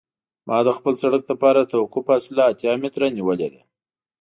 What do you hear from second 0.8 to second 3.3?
سرک لپاره د توقف فاصله اتیا متره